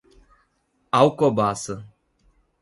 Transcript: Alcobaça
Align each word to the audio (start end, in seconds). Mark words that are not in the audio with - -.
Alcobaça 0.99 1.77